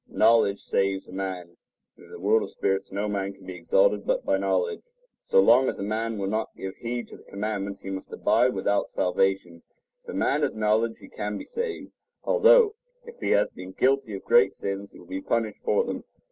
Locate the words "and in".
1.95-2.11